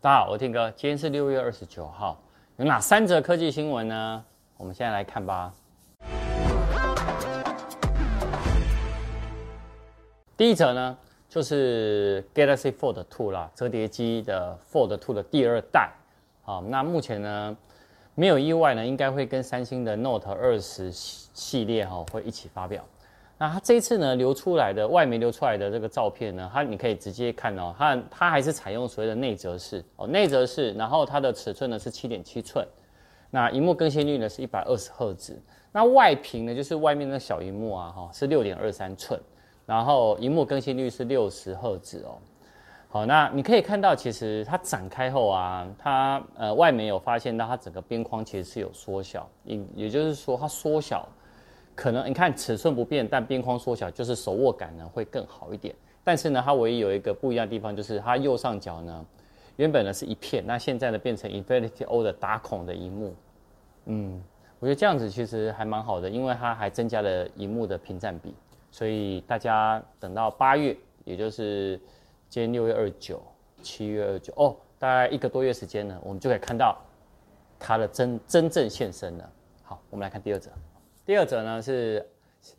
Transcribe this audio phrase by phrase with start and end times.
[0.00, 0.70] 大家好，我是 Tim 哥。
[0.76, 2.16] 今天是六月二十九号，
[2.54, 4.24] 有哪三则科技新闻呢？
[4.56, 5.52] 我们现在来看吧。
[10.36, 10.96] 第一则呢，
[11.28, 15.90] 就是 Galaxy Fold 2啦，折叠机的 Fold 2的第二代。
[16.42, 17.56] 好，那目前呢，
[18.14, 22.84] 没有意外呢，应该会跟三星的 Note 二十系列哈会一起发表。
[23.40, 32.66] 那它这一次呢，流出来的外媒流出来的这个照片呢，它你可以直接看哦，它它还是采用所谓的内折式哦，内折式，然后它的尺寸呢是七点七寸，
[33.30, 39.20] 那荧幕更新率呢是一百二十赫兹，那外屏呢就是外面的小荧幕啊哈是六点二三寸，
[39.64, 42.18] 然后荧幕更新率是六十赫兹哦，
[42.88, 51.08] 好，那你可以看到其实它展开后啊，它呃外媒有发现到它整个边框其实是有缩小，也也就是说它缩小。
[51.78, 55.72] 可能你看尺寸不变，但边框缩小，就是手握感呢会更好一点。
[56.02, 59.06] 但是呢，它唯一有一个不一样的地方，就是它右上角呢，
[59.54, 63.14] 原本呢是一片，那现在呢变成 Infinity O 的打孔的荧幕。
[63.84, 64.20] 嗯，
[64.58, 68.34] 我觉得这样子其实还蛮好的，因为它还增加了荧幕的屏占比。
[68.72, 71.80] 所以大家等到八月，也就是
[72.28, 73.22] 今天六月二九、
[73.62, 76.76] 七月二九哦，大概一个多月时间呢，我们就可以看到
[77.56, 79.32] 它的真真正现身了。
[79.62, 80.50] 好，我们来看第二则。
[81.08, 82.06] 第二则呢是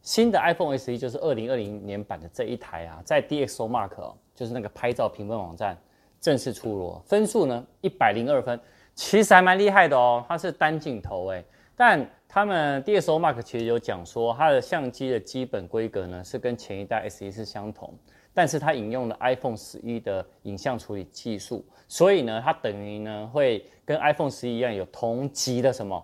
[0.00, 5.76] 新的 iPhone SE，就是二零二零年版的这一台啊，在 DxOMark，就是那个拍照评分网站
[6.18, 8.58] 正式出炉，分数呢一百零二分，
[8.94, 10.24] 其实还蛮厉害的哦。
[10.26, 11.44] 它是单镜头诶，
[11.76, 17.92] 但他们 DxOMark 其实有讲说，它的相机的基本规格呢是跟前一代 SE 是相同，
[18.32, 26.02] 但是它引用了 iPhone 十一的影像处理技术，所以呢，它等于呢会跟 iPhone 十一一样有同级的什么？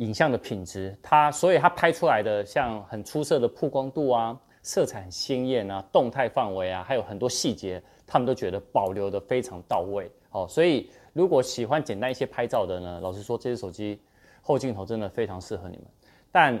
[0.00, 10.10] 影像的品质，它所以它拍出来的像很出色的曝光度啊，色彩很鲜艳啊，动态范围啊，还有很多细节，他们都觉得保留得非常到位。
[10.30, 14.00] 哦，所以如果喜欢简单一些拍照的呢，老实说，这支手机
[14.40, 15.86] 后镜头真的非常适合你们。
[16.32, 16.58] 但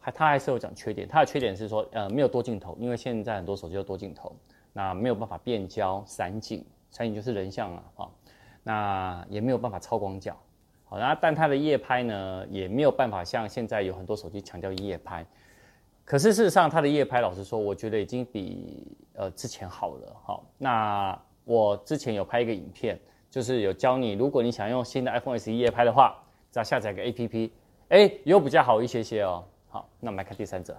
[0.00, 4.34] 还它还是有讲缺点，它的缺点是说，呃，没有多镜头，因为现在很多手机都多镜头，
[4.72, 8.10] 那没有办法变焦、散景，散景就是人像啊，啊，
[8.64, 10.36] 那也没有办法超广角。
[10.92, 15.24] 好，那但它的夜拍呢，也没有办法像现在有很多手机强调夜拍。
[16.04, 20.14] 可是事实上，它的夜拍，老实说，我觉得已经比呃之前好了。
[20.22, 27.50] 好，那我之前有拍一个影片，就是有教你，如果你想用新的 iPhone SE 夜拍的话，只要下载个 APP，
[27.88, 29.42] 哎，又比较好一些些哦。
[29.70, 30.76] 好，那我们来看第三者。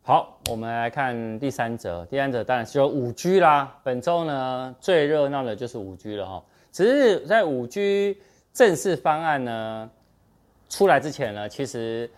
[0.00, 2.06] 好，我们来看第三者。
[2.06, 3.78] 第三者当然是有 5G 啦。
[3.84, 6.42] 本周呢，最热闹的就是 5G 了哈。
[6.72, 8.16] 只是在 5G。
[8.54, 9.90] 正式方案呢
[10.68, 12.08] 出来之前呢，其实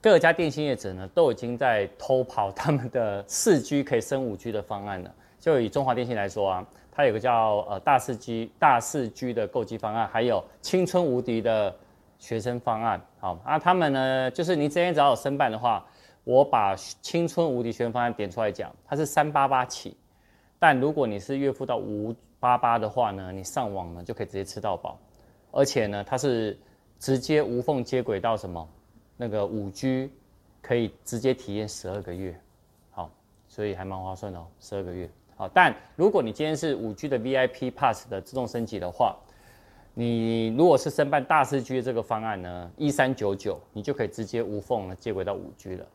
[0.00, 5.12] 各家电信业者呢都已经在偷跑他们的四 G 可以升五 G 的方案了。
[5.40, 11.74] 就以中华电信来说啊，它有个叫呃大四 G 大四 G 的购机方案，还有青春无敌的
[12.20, 13.00] 学生方案。
[13.18, 15.84] 好啊，他们呢就是你今天只要有申办的话，
[16.22, 19.96] 我把青春无敌学生方案点出来讲，它是三八八起，
[20.56, 24.96] 但如果你是月付到五八八的话呢，你上网呢就可以直接吃到饱。
[25.50, 26.58] 而且呢，它是
[26.98, 28.68] 直接无缝接轨到什么？
[29.16, 30.10] 那个五 G
[30.62, 32.34] 可以直接体验十二个月，
[32.90, 33.10] 好，
[33.48, 35.10] 所以还蛮划算的哦，十二个月。
[35.36, 39.16] 好，但如果你今天是五 G 的 VIP Pass 的自动升级的话，
[39.94, 45.86] 你如果是申办大四 G 这个方案呢，一三九九，你就可以直接无缝的接轨到五 G 了。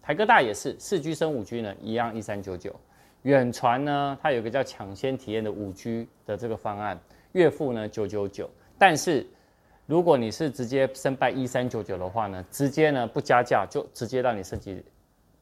[0.00, 2.74] 台哥大也是四 G 升五 G 呢，一样一三九九。
[3.22, 6.98] 远传呢，它有个叫抢先体验的五 G 的这个方案，
[7.32, 8.50] 月付呢九九九。
[8.82, 9.24] 但是，
[9.86, 14.84] 如果你是直接申办一三九九的话呢，直接呢不加价就直接让你升级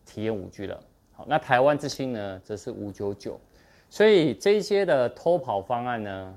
[0.05, 0.79] 体验五 G 了。
[1.15, 3.41] 好，那台湾之星呢则是五九九，
[3.89, 6.37] 所以这些的偷跑方案呢，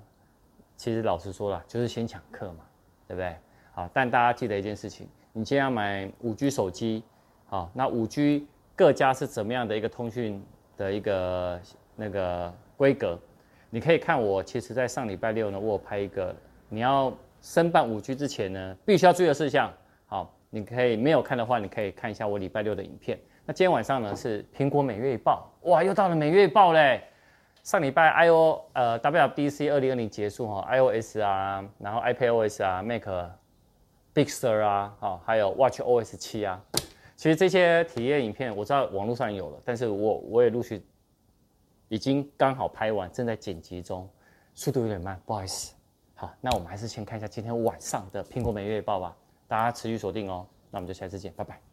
[0.77, 2.63] 其实老实说了就是先抢客嘛，
[3.05, 3.35] 对不对？
[3.73, 7.03] 好，但大家记得一件事情，你今天要买五 G 手机，
[7.47, 8.47] 好，那五 G
[8.77, 10.41] 各家是怎么样的一个通讯
[10.77, 11.59] 的一个
[11.97, 13.19] 那个规格？
[13.69, 16.33] 你可以看我，其实在上礼拜六呢，我有拍一个。
[16.69, 19.71] 你要申办五 G 之前呢，必须要注意的事项。
[20.05, 23.19] 好，你可以没有看的话，你可以看一下我礼拜六的影片。
[23.45, 27.03] 那今天晚上呢是苹果每月一报，哇，又到了每月一报嘞。
[27.63, 33.03] 上礼拜 I O 呃 WWDC 二零二零结束哈，iOS 啊，然后 iPadOS 啊，Mac
[34.13, 36.61] Big Sur 啊，好，还有 Watch OS 七啊。
[37.15, 40.85] 其实这些体验影片我知道网络上有了，但是我我也陆续
[41.87, 44.09] 已经刚好拍完，正在剪辑中，
[44.53, 45.73] 速度有点慢，不好意思。
[46.15, 49.15] 好，那我们还是先看一下今天晚上的苹果每月报吧，
[49.47, 50.45] 大家持续锁定哦。
[50.71, 51.72] 那我们就下次见，拜拜。